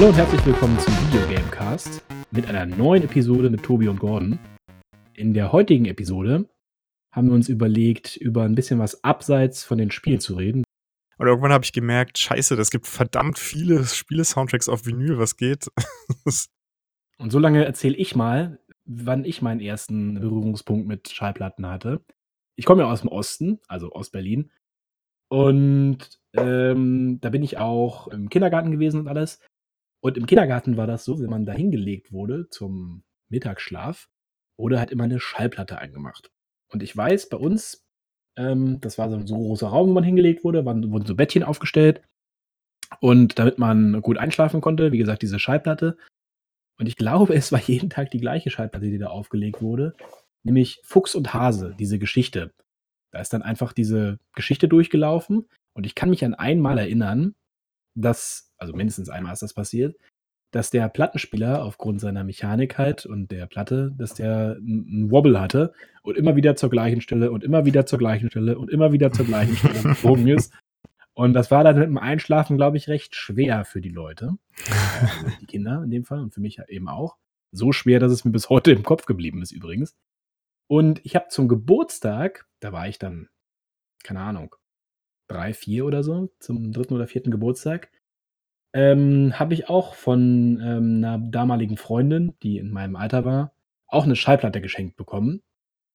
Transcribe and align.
Hallo 0.00 0.12
und 0.12 0.16
herzlich 0.16 0.46
willkommen 0.46 0.78
zum 0.78 0.94
Videogamecast 0.94 2.02
mit 2.30 2.46
einer 2.46 2.64
neuen 2.64 3.02
Episode 3.02 3.50
mit 3.50 3.62
Tobi 3.62 3.86
und 3.86 4.00
Gordon. 4.00 4.38
In 5.12 5.34
der 5.34 5.52
heutigen 5.52 5.84
Episode 5.84 6.48
haben 7.12 7.26
wir 7.26 7.34
uns 7.34 7.50
überlegt, 7.50 8.16
über 8.16 8.44
ein 8.44 8.54
bisschen 8.54 8.78
was 8.78 9.04
abseits 9.04 9.62
von 9.62 9.76
den 9.76 9.90
Spielen 9.90 10.18
zu 10.18 10.36
reden. 10.36 10.64
Und 11.18 11.26
irgendwann 11.26 11.52
habe 11.52 11.66
ich 11.66 11.74
gemerkt, 11.74 12.16
scheiße, 12.16 12.56
das 12.56 12.70
gibt 12.70 12.86
verdammt 12.86 13.38
viele 13.38 13.84
Spiele-Soundtracks 13.84 14.70
auf 14.70 14.86
Vinyl, 14.86 15.18
was 15.18 15.36
geht. 15.36 15.70
Und 17.18 17.30
so 17.30 17.38
lange 17.38 17.66
erzähle 17.66 17.96
ich 17.98 18.16
mal, 18.16 18.58
wann 18.86 19.26
ich 19.26 19.42
meinen 19.42 19.60
ersten 19.60 20.14
Berührungspunkt 20.14 20.88
mit 20.88 21.10
Schallplatten 21.10 21.66
hatte. 21.66 22.02
Ich 22.56 22.64
komme 22.64 22.84
ja 22.84 22.90
aus 22.90 23.02
dem 23.02 23.10
Osten, 23.10 23.60
also 23.68 23.92
Ostberlin. 23.92 24.50
Und 25.28 26.20
ähm, 26.32 27.18
da 27.20 27.28
bin 27.28 27.42
ich 27.42 27.58
auch 27.58 28.08
im 28.08 28.30
Kindergarten 28.30 28.70
gewesen 28.70 29.00
und 29.00 29.08
alles. 29.08 29.40
Und 30.02 30.16
im 30.16 30.26
Kindergarten 30.26 30.76
war 30.76 30.86
das 30.86 31.04
so, 31.04 31.20
wenn 31.20 31.30
man 31.30 31.44
da 31.44 31.52
hingelegt 31.52 32.12
wurde 32.12 32.48
zum 32.48 33.02
Mittagsschlaf, 33.28 34.08
wurde 34.58 34.78
halt 34.78 34.90
immer 34.90 35.04
eine 35.04 35.20
Schallplatte 35.20 35.78
eingemacht. 35.78 36.30
Und 36.72 36.82
ich 36.82 36.96
weiß, 36.96 37.28
bei 37.28 37.36
uns, 37.36 37.86
ähm, 38.36 38.80
das 38.80 38.98
war 38.98 39.10
so 39.10 39.16
ein 39.16 39.26
so 39.26 39.36
großer 39.36 39.68
Raum, 39.68 39.88
wo 39.88 39.92
man 39.92 40.04
hingelegt 40.04 40.44
wurde, 40.44 40.64
waren, 40.64 40.90
wurden 40.90 41.06
so 41.06 41.14
Bettchen 41.14 41.42
aufgestellt. 41.42 42.02
Und 43.00 43.38
damit 43.38 43.58
man 43.58 44.00
gut 44.02 44.18
einschlafen 44.18 44.60
konnte, 44.60 44.92
wie 44.92 44.98
gesagt, 44.98 45.22
diese 45.22 45.38
Schallplatte. 45.38 45.96
Und 46.78 46.86
ich 46.86 46.96
glaube, 46.96 47.34
es 47.34 47.52
war 47.52 47.60
jeden 47.60 47.90
Tag 47.90 48.10
die 48.10 48.20
gleiche 48.20 48.50
Schallplatte, 48.50 48.86
die 48.86 48.98
da 48.98 49.08
aufgelegt 49.08 49.60
wurde. 49.62 49.94
Nämlich 50.42 50.80
Fuchs 50.84 51.14
und 51.14 51.34
Hase, 51.34 51.74
diese 51.78 51.98
Geschichte. 51.98 52.52
Da 53.12 53.20
ist 53.20 53.32
dann 53.32 53.42
einfach 53.42 53.72
diese 53.72 54.18
Geschichte 54.34 54.68
durchgelaufen. 54.68 55.46
Und 55.74 55.84
ich 55.84 55.94
kann 55.94 56.10
mich 56.10 56.24
an 56.24 56.34
einmal 56.34 56.78
erinnern, 56.78 57.34
dass, 57.94 58.52
also 58.58 58.72
mindestens 58.74 59.08
einmal 59.08 59.32
ist 59.32 59.42
das 59.42 59.54
passiert, 59.54 59.96
dass 60.50 60.70
der 60.70 60.88
Plattenspieler 60.88 61.64
aufgrund 61.64 62.00
seiner 62.00 62.24
Mechanik 62.24 62.76
halt 62.76 63.06
und 63.06 63.30
der 63.30 63.46
Platte, 63.46 63.92
dass 63.96 64.14
der 64.14 64.56
einen 64.56 65.10
Wobble 65.10 65.40
hatte 65.40 65.72
und 66.02 66.16
immer 66.16 66.34
wieder 66.34 66.56
zur 66.56 66.70
gleichen 66.70 67.00
Stelle 67.00 67.30
und 67.30 67.44
immer 67.44 67.64
wieder 67.64 67.86
zur 67.86 67.98
gleichen 67.98 68.30
Stelle 68.30 68.58
und 68.58 68.70
immer 68.70 68.92
wieder 68.92 69.12
zur 69.12 69.26
gleichen 69.26 69.56
Stelle 69.56 69.82
geflogen 69.82 70.26
ist. 70.26 70.52
Und 71.14 71.34
das 71.34 71.50
war 71.50 71.64
dann 71.64 71.78
mit 71.78 71.86
dem 71.86 71.98
Einschlafen, 71.98 72.56
glaube 72.56 72.76
ich, 72.76 72.88
recht 72.88 73.14
schwer 73.14 73.64
für 73.64 73.80
die 73.80 73.90
Leute. 73.90 74.36
Also 75.00 75.36
die 75.40 75.46
Kinder 75.46 75.82
in 75.84 75.90
dem 75.90 76.04
Fall 76.04 76.20
und 76.20 76.34
für 76.34 76.40
mich 76.40 76.58
eben 76.68 76.88
auch. 76.88 77.16
So 77.52 77.72
schwer, 77.72 78.00
dass 78.00 78.12
es 78.12 78.24
mir 78.24 78.30
bis 78.30 78.48
heute 78.48 78.72
im 78.72 78.82
Kopf 78.82 79.06
geblieben 79.06 79.42
ist 79.42 79.52
übrigens. 79.52 79.96
Und 80.68 81.04
ich 81.04 81.16
habe 81.16 81.26
zum 81.28 81.48
Geburtstag, 81.48 82.46
da 82.60 82.72
war 82.72 82.88
ich 82.88 82.98
dann, 82.98 83.28
keine 84.04 84.20
Ahnung, 84.20 84.54
drei, 85.30 85.54
vier 85.54 85.86
oder 85.86 86.02
so, 86.02 86.32
zum 86.38 86.72
dritten 86.72 86.94
oder 86.94 87.06
vierten 87.06 87.30
Geburtstag, 87.30 87.90
ähm, 88.72 89.38
habe 89.38 89.54
ich 89.54 89.68
auch 89.68 89.94
von 89.94 90.60
ähm, 90.62 91.04
einer 91.04 91.18
damaligen 91.18 91.76
Freundin, 91.76 92.34
die 92.42 92.58
in 92.58 92.70
meinem 92.70 92.96
Alter 92.96 93.24
war, 93.24 93.52
auch 93.86 94.04
eine 94.04 94.16
Schallplatte 94.16 94.60
geschenkt 94.60 94.96
bekommen. 94.96 95.42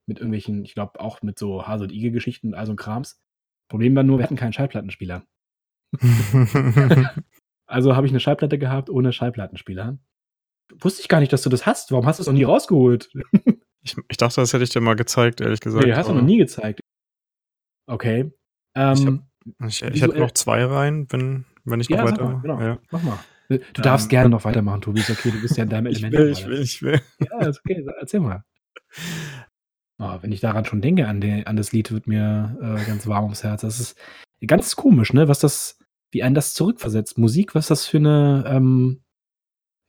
Mit 0.07 0.19
irgendwelchen, 0.19 0.63
ich 0.65 0.73
glaube 0.73 0.99
auch 0.99 1.21
mit 1.21 1.39
so 1.39 1.67
Hase 1.67 1.85
und 1.85 1.91
Igel-Geschichten 1.91 2.47
und 2.49 2.53
all 2.53 2.65
so 2.65 2.73
ein 2.73 2.77
Krams. 2.77 3.19
Problem 3.69 3.95
war 3.95 4.03
nur, 4.03 4.19
wir 4.19 4.23
hatten 4.23 4.35
keinen 4.35 4.53
Schallplattenspieler. 4.53 5.25
Also 7.67 7.95
habe 7.95 8.05
ich 8.05 8.11
eine 8.11 8.19
Schallplatte 8.19 8.57
gehabt 8.57 8.89
ohne 8.89 9.11
Schallplattenspieler. 9.11 9.97
Wusste 10.79 11.01
ich 11.01 11.07
gar 11.07 11.19
nicht, 11.19 11.33
dass 11.33 11.41
du 11.41 11.49
das 11.49 11.65
hast. 11.65 11.91
Warum 11.91 12.05
hast 12.05 12.19
du 12.19 12.21
es 12.21 12.27
noch 12.27 12.33
nie 12.33 12.43
rausgeholt? 12.43 13.11
ich, 13.81 13.95
ich 14.07 14.17
dachte, 14.17 14.41
das 14.41 14.53
hätte 14.53 14.63
ich 14.63 14.69
dir 14.69 14.81
mal 14.81 14.95
gezeigt, 14.95 15.41
ehrlich 15.41 15.59
gesagt. 15.59 15.85
Nee, 15.85 15.93
hast 15.93 16.09
du 16.09 16.13
noch 16.13 16.21
nie 16.21 16.37
gezeigt. 16.37 16.79
Okay. 17.87 18.31
Ähm, 18.75 19.23
Ich, 19.67 19.81
ich 19.83 19.93
Visuell- 19.93 20.09
hätte 20.11 20.19
noch 20.19 20.31
zwei 20.31 20.65
rein, 20.65 21.07
wenn, 21.09 21.45
wenn 21.65 21.79
ich 21.79 21.89
noch 21.89 21.97
ja, 21.99 22.07
sag 22.07 22.13
weiter. 22.13 22.23
mal, 22.29 22.41
genau. 22.41 22.61
ja. 22.61 22.79
Mach 22.91 23.03
mal. 23.03 23.19
Du 23.47 23.81
darfst 23.83 24.07
Ähm, 24.07 24.09
gerne 24.09 24.29
noch 24.29 24.43
weitermachen, 24.43 24.81
Tobi. 24.81 25.01
Ist 25.01 25.11
okay, 25.11 25.29
du 25.31 25.39
bist 25.41 25.55
ja 25.57 25.63
in 25.65 25.69
deinem 25.69 25.85
Ich 25.91 26.03
Element. 26.03 26.15
will, 26.19 26.31
ich 26.31 26.47
will, 26.47 26.61
ich 26.61 26.81
will. 26.81 27.01
Ja, 27.19 27.47
ist 27.47 27.59
okay. 27.59 27.85
Erzähl 27.99 28.19
mal. 28.21 28.43
Oh, 29.99 30.17
wenn 30.21 30.31
ich 30.31 30.41
daran 30.41 30.65
schon 30.65 30.81
denke, 30.81 31.07
an, 31.07 31.21
den, 31.21 31.45
an 31.47 31.55
das 31.55 31.71
Lied, 31.71 31.91
wird 31.91 32.07
mir 32.07 32.57
äh, 32.61 32.85
ganz 32.85 33.07
warm 33.07 33.23
ums 33.25 33.43
Herz. 33.43 33.61
Das 33.61 33.79
ist 33.79 33.97
ganz 34.45 34.75
komisch, 34.75 35.13
ne? 35.13 35.27
Was 35.27 35.39
das, 35.39 35.77
wie 36.11 36.23
einen 36.23 36.35
das 36.35 36.53
zurückversetzt. 36.53 37.17
Musik, 37.17 37.55
was 37.55 37.67
das 37.67 37.85
für 37.85 37.97
eine, 37.97 38.43
ähm, 38.47 39.03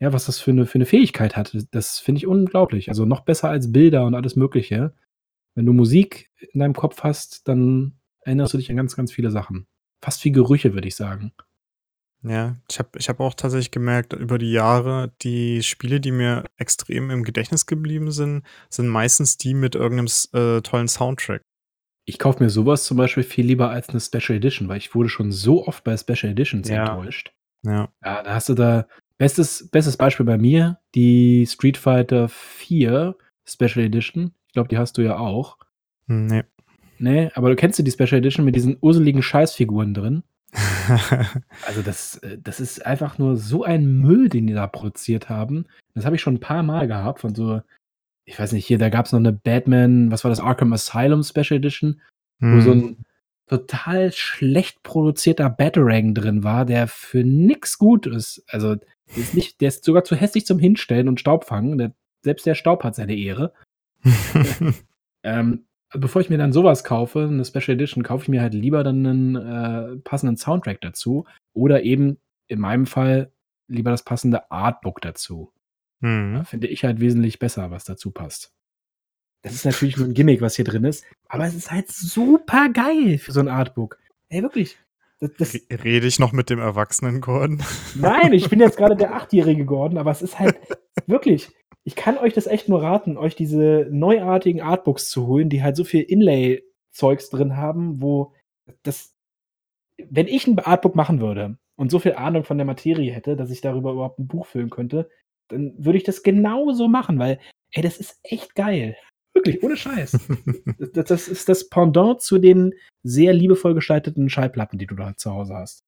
ja, 0.00 0.12
was 0.12 0.26
das 0.26 0.38
für 0.38 0.50
eine, 0.52 0.66
für 0.66 0.76
eine 0.76 0.86
Fähigkeit 0.86 1.36
hat. 1.36 1.56
Das 1.72 1.98
finde 1.98 2.18
ich 2.18 2.26
unglaublich. 2.26 2.88
Also 2.90 3.04
noch 3.06 3.20
besser 3.22 3.48
als 3.48 3.72
Bilder 3.72 4.04
und 4.04 4.14
alles 4.14 4.36
Mögliche. 4.36 4.94
Wenn 5.56 5.66
du 5.66 5.72
Musik 5.72 6.30
in 6.52 6.60
deinem 6.60 6.74
Kopf 6.74 7.02
hast, 7.02 7.48
dann 7.48 7.98
erinnerst 8.26 8.52
du 8.54 8.58
dich 8.58 8.70
an 8.70 8.76
ganz, 8.76 8.96
ganz 8.96 9.12
viele 9.12 9.30
Sachen. 9.30 9.66
Fast 10.04 10.24
wie 10.24 10.32
Gerüche, 10.32 10.74
würde 10.74 10.88
ich 10.88 10.96
sagen. 10.96 11.32
Ja, 12.22 12.56
ich 12.70 12.78
habe 12.78 12.90
ich 12.98 13.08
hab 13.08 13.20
auch 13.20 13.34
tatsächlich 13.34 13.70
gemerkt, 13.70 14.12
über 14.12 14.38
die 14.38 14.50
Jahre, 14.50 15.12
die 15.22 15.62
Spiele, 15.62 16.00
die 16.00 16.10
mir 16.12 16.44
extrem 16.56 17.10
im 17.10 17.22
Gedächtnis 17.22 17.66
geblieben 17.66 18.10
sind, 18.10 18.44
sind 18.68 18.88
meistens 18.88 19.36
die 19.36 19.54
mit 19.54 19.74
irgendeinem 19.74 20.08
äh, 20.32 20.60
tollen 20.62 20.88
Soundtrack. 20.88 21.42
Ich 22.08 22.18
kaufe 22.18 22.42
mir 22.42 22.50
sowas 22.50 22.84
zum 22.84 22.96
Beispiel 22.96 23.22
viel 23.22 23.46
lieber 23.46 23.70
als 23.70 23.88
eine 23.90 24.00
Special 24.00 24.36
Edition, 24.36 24.68
weil 24.68 24.78
ich 24.78 24.94
wurde 24.94 25.08
schon 25.08 25.30
so 25.32 25.66
oft 25.66 25.84
bei 25.84 25.96
Special 25.96 26.32
Editions 26.32 26.68
Ja. 26.68 26.86
enttäuscht. 26.96 27.32
Ja. 27.64 27.92
Ja, 28.04 28.22
da 28.22 28.34
hast 28.34 28.48
du 28.48 28.54
da 28.54 28.86
bestes, 29.18 29.68
bestes 29.70 29.96
Beispiel 29.96 30.26
bei 30.26 30.38
mir, 30.38 30.78
die 30.94 31.46
Street 31.46 31.76
Fighter 31.76 32.28
4 32.28 33.16
Special 33.48 33.84
Edition. 33.84 34.34
Ich 34.48 34.52
glaube, 34.52 34.68
die 34.68 34.78
hast 34.78 34.98
du 34.98 35.02
ja 35.02 35.18
auch. 35.18 35.58
Hm, 36.08 36.26
Nee. 36.26 36.44
Nee, 36.98 37.30
aber 37.34 37.50
du 37.50 37.56
kennst 37.56 37.78
du 37.78 37.82
die 37.82 37.90
Special 37.90 38.18
Edition 38.18 38.44
mit 38.44 38.56
diesen 38.56 38.76
urseligen 38.80 39.22
Scheißfiguren 39.22 39.94
drin? 39.94 40.22
Also 41.66 41.82
das, 41.82 42.18
äh, 42.18 42.38
das 42.40 42.60
ist 42.60 42.86
einfach 42.86 43.18
nur 43.18 43.36
so 43.36 43.64
ein 43.64 43.98
Müll, 43.98 44.28
den 44.28 44.46
die 44.46 44.54
da 44.54 44.66
produziert 44.68 45.28
haben. 45.28 45.66
Das 45.94 46.04
habe 46.04 46.14
ich 46.14 46.22
schon 46.22 46.34
ein 46.34 46.40
paar 46.40 46.62
Mal 46.62 46.86
gehabt 46.86 47.20
von 47.20 47.34
so, 47.34 47.60
ich 48.24 48.38
weiß 48.38 48.52
nicht, 48.52 48.66
hier, 48.66 48.78
da 48.78 48.88
gab 48.88 49.06
es 49.06 49.12
noch 49.12 49.18
eine 49.18 49.32
Batman, 49.32 50.10
was 50.12 50.22
war 50.22 50.28
das, 50.30 50.40
Arkham 50.40 50.72
Asylum 50.72 51.24
Special 51.24 51.58
Edition, 51.58 52.00
wo 52.40 52.60
so 52.60 52.70
Hm. 52.72 52.78
ein 52.78 53.04
total 53.48 54.12
schlecht 54.12 54.82
produzierter 54.84 55.50
Batarang 55.50 56.14
drin 56.14 56.44
war, 56.44 56.64
der 56.64 56.86
für 56.86 57.24
nix 57.24 57.78
gut 57.78 58.06
ist. 58.06 58.44
Also, 58.48 58.76
der 58.76 59.16
ist, 59.16 59.34
nicht, 59.34 59.60
der 59.60 59.68
ist 59.68 59.84
sogar 59.84 60.04
zu 60.04 60.14
hässlich 60.16 60.46
zum 60.46 60.58
Hinstellen 60.58 61.08
und 61.08 61.20
Staub 61.20 61.44
fangen. 61.44 61.78
Der, 61.78 61.92
selbst 62.22 62.46
der 62.46 62.54
Staub 62.54 62.84
hat 62.84 62.94
seine 62.94 63.16
Ehre. 63.16 63.52
Ähm, 65.26 65.66
bevor 65.98 66.20
ich 66.22 66.30
mir 66.30 66.38
dann 66.38 66.52
sowas 66.52 66.84
kaufe, 66.84 67.20
eine 67.20 67.44
Special 67.44 67.74
Edition, 67.74 68.02
kaufe 68.02 68.24
ich 68.24 68.28
mir 68.28 68.40
halt 68.42 68.54
lieber 68.54 68.82
dann 68.84 69.06
einen 69.06 69.36
äh, 69.36 69.96
passenden 69.98 70.36
Soundtrack 70.36 70.80
dazu. 70.80 71.26
Oder 71.52 71.82
eben 71.82 72.18
in 72.48 72.60
meinem 72.60 72.86
Fall 72.86 73.32
lieber 73.68 73.90
das 73.90 74.04
passende 74.04 74.50
Artbook 74.50 75.00
dazu. 75.00 75.52
Hm. 76.00 76.34
Ja, 76.36 76.44
finde 76.44 76.66
ich 76.68 76.84
halt 76.84 77.00
wesentlich 77.00 77.38
besser, 77.38 77.70
was 77.70 77.84
dazu 77.84 78.10
passt. 78.10 78.52
Das 79.42 79.54
ist 79.54 79.64
natürlich 79.64 79.96
nur 79.96 80.06
ein 80.06 80.14
Gimmick, 80.14 80.40
was 80.40 80.56
hier 80.56 80.64
drin 80.64 80.84
ist, 80.84 81.04
aber 81.28 81.46
es 81.46 81.54
ist 81.54 81.70
halt 81.70 81.88
super 81.90 82.68
geil 82.68 83.18
für 83.18 83.32
so 83.32 83.40
ein 83.40 83.48
Artbook. 83.48 83.98
Ey, 84.28 84.42
wirklich. 84.42 84.78
Das, 85.20 85.30
das, 85.38 85.54
Re- 85.54 85.84
Rede 85.84 86.06
ich 86.06 86.18
noch 86.18 86.32
mit 86.32 86.50
dem 86.50 86.58
Erwachsenen 86.58 87.20
Gordon? 87.22 87.62
nein, 87.94 88.32
ich 88.34 88.50
bin 88.50 88.60
jetzt 88.60 88.76
gerade 88.78 88.96
der 88.96 89.14
Achtjährige 89.14 89.64
geworden, 89.64 89.96
aber 89.98 90.10
es 90.10 90.20
ist 90.20 90.38
halt 90.38 90.56
wirklich. 91.06 91.48
Ich 91.86 91.94
kann 91.94 92.18
euch 92.18 92.32
das 92.32 92.46
echt 92.46 92.68
nur 92.68 92.82
raten, 92.82 93.16
euch 93.16 93.36
diese 93.36 93.86
neuartigen 93.90 94.60
Artbooks 94.60 95.08
zu 95.08 95.26
holen, 95.26 95.48
die 95.48 95.62
halt 95.62 95.76
so 95.76 95.84
viel 95.84 96.02
Inlay-Zeugs 96.02 97.30
drin 97.30 97.56
haben, 97.56 98.02
wo 98.02 98.34
das. 98.82 99.14
Wenn 99.98 100.26
ich 100.26 100.46
ein 100.46 100.58
Artbook 100.58 100.94
machen 100.94 101.20
würde, 101.20 101.56
und 101.76 101.90
so 101.90 101.98
viel 101.98 102.14
Ahnung 102.14 102.44
von 102.44 102.58
der 102.58 102.64
Materie 102.66 103.12
hätte, 103.12 103.36
dass 103.36 103.50
ich 103.50 103.60
darüber 103.60 103.92
überhaupt 103.92 104.18
ein 104.18 104.26
Buch 104.26 104.46
füllen 104.46 104.70
könnte, 104.70 105.08
dann 105.48 105.74
würde 105.78 105.98
ich 105.98 106.04
das 106.04 106.22
genauso 106.22 106.88
machen, 106.88 107.18
weil, 107.18 107.38
ey, 107.72 107.82
das 107.82 107.98
ist 107.98 108.18
echt 108.22 108.54
geil. 108.54 108.96
Wirklich, 109.34 109.62
ohne 109.62 109.76
Scheiß. 109.76 110.18
das, 110.94 111.06
das 111.06 111.28
ist 111.28 111.48
das 111.48 111.68
Pendant 111.68 112.22
zu 112.22 112.38
den 112.38 112.72
sehr 113.02 113.34
liebevoll 113.34 113.74
gestalteten 113.74 114.28
Schallplatten, 114.30 114.78
die 114.78 114.86
du 114.86 114.94
da 114.94 115.16
zu 115.16 115.30
Hause 115.30 115.54
hast. 115.54 115.84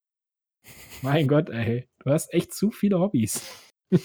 Mein 1.00 1.27
Gott, 1.27 1.49
ey, 1.49 1.89
du 2.05 2.11
hast 2.11 2.33
echt 2.35 2.53
zu 2.53 2.71
viele 2.71 3.00
Hobbys. 3.00 3.43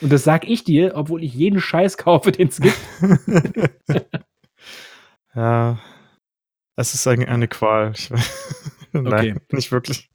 Und 0.00 0.12
das 0.12 0.24
sag 0.24 0.48
ich 0.48 0.64
dir, 0.64 0.92
obwohl 0.94 1.24
ich 1.24 1.34
jeden 1.34 1.60
Scheiß 1.60 1.96
kaufe, 1.96 2.32
den 2.32 2.48
es 2.48 2.60
gibt. 2.60 2.78
ja, 5.34 5.78
es 6.76 6.94
ist 6.94 7.06
eine, 7.06 7.28
eine 7.28 7.48
Qual. 7.48 7.92
Nein, 8.92 9.06
okay. 9.06 9.34
nicht 9.50 9.72
wirklich. 9.72 10.08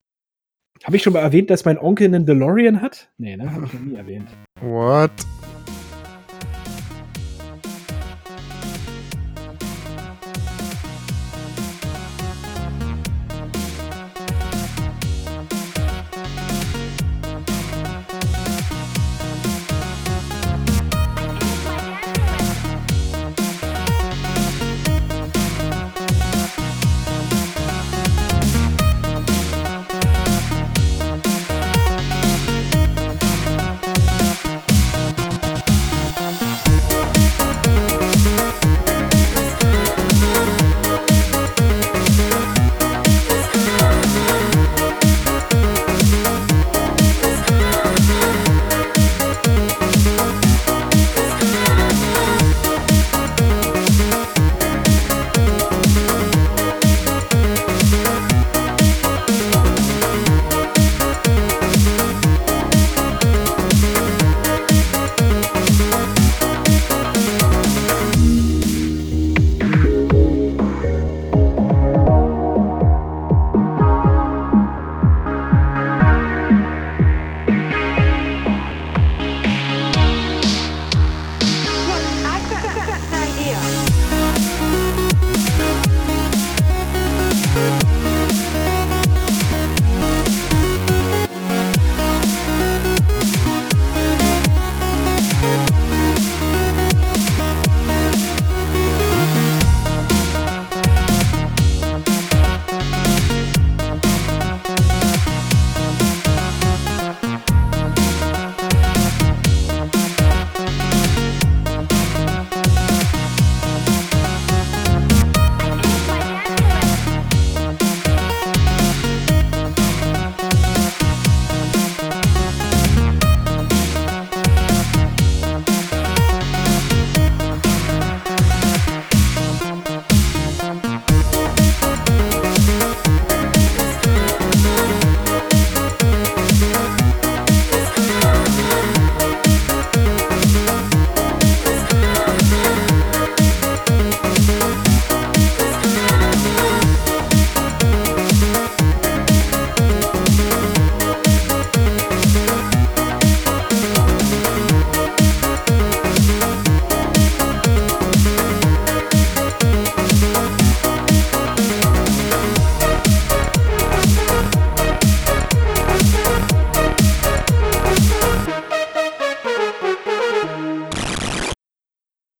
Habe 0.83 0.95
ich 0.95 1.03
schon 1.03 1.13
mal 1.13 1.19
erwähnt, 1.19 1.49
dass 1.49 1.65
mein 1.65 1.77
Onkel 1.77 2.07
einen 2.07 2.25
DeLorean 2.25 2.81
hat? 2.81 3.09
Nee, 3.17 3.37
ne? 3.37 3.51
Habe 3.51 3.65
ich 3.65 3.73
noch 3.73 3.81
nie 3.81 3.95
erwähnt. 3.95 4.29
What? 4.61 5.11